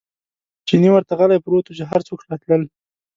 چیني 0.67 0.89
ورته 0.91 1.13
غلی 1.19 1.43
پروت 1.43 1.65
و، 1.67 1.77
چې 1.77 1.83
هر 1.91 2.01
څوک 2.07 2.19
راتلل. 2.29 2.61